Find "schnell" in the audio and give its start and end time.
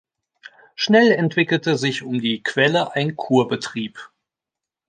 0.73-1.11